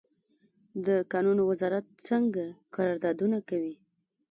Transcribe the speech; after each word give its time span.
د 0.87 0.87
کانونو 1.11 1.41
وزارت 1.51 1.85
څنګه 2.07 2.43
قراردادونه 2.75 3.37
کوي؟ 3.49 3.75